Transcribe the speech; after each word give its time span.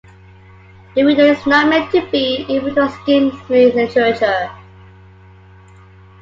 The 0.95 1.03
reader 1.03 1.21
is 1.25 1.45
not 1.45 1.67
meant 1.69 1.91
to 1.91 2.03
be 2.09 2.43
able 2.49 2.73
to 2.73 2.89
skim 2.89 3.29
through 3.41 3.73
literature. 3.73 4.49